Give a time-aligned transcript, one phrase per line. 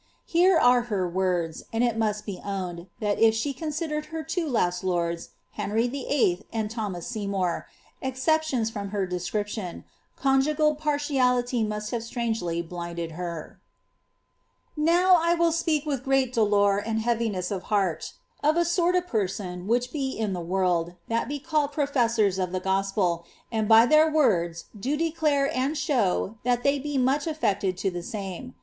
[0.25, 4.49] Here are her words, and it must be owned, that if she considere<l her two
[4.49, 6.41] last lords, Henry VHI.
[6.51, 7.67] and Thomas Seymour,
[8.01, 9.83] ex ceptions from her description,
[10.15, 13.61] conjugal partiality must have strangely blinded her:—
[14.79, 18.13] •* Now I will speak with great dolour and heaviness of heart
[18.43, 22.39] of a sort of peo ple which Ix* in the world, that be called professors
[22.39, 27.25] of the gospel, and by tlieir words do declare and show that they be much
[27.25, 28.55] atft^ctod to tlie same.